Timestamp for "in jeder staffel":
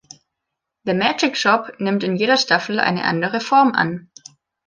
2.03-2.79